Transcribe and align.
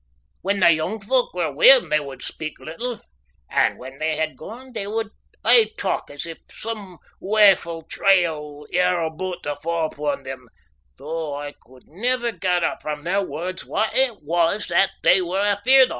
When 0.41 0.61
the 0.61 0.71
young 0.71 0.99
folk 0.99 1.31
were 1.35 1.51
wi' 1.51 1.67
them 1.79 1.89
they 1.89 1.99
would 1.99 2.23
speak 2.23 2.59
little, 2.59 3.01
but 3.51 3.77
when 3.77 3.99
they 3.99 4.15
had 4.15 4.35
gone 4.35 4.73
they 4.73 4.87
would 4.87 5.11
aye 5.45 5.69
talk 5.77 6.09
as 6.09 6.25
if 6.25 6.39
some 6.49 6.97
waefu' 7.21 7.83
trial 7.87 8.65
ere 8.73 8.99
aboot 9.03 9.43
to 9.43 9.55
fa' 9.57 9.83
upon 9.91 10.23
them, 10.23 10.47
though 10.97 11.35
I 11.35 11.51
could 11.61 11.83
never 11.87 12.31
gather 12.31 12.77
from 12.81 13.03
their 13.03 13.21
words 13.21 13.63
what 13.63 13.95
it 13.95 14.23
was 14.23 14.65
that 14.69 14.89
they 15.03 15.21
were 15.21 15.45
afeared 15.45 15.87
o'. 15.89 15.89